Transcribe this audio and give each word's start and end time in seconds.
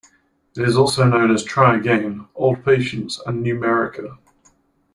It 0.57 0.63
is 0.67 0.75
also 0.77 1.05
known 1.05 1.29
as 1.31 1.43
Try 1.43 1.77
Again, 1.77 2.25
Old 2.33 2.65
Patience 2.65 3.19
and 3.23 3.45
Numerica. 3.45 4.17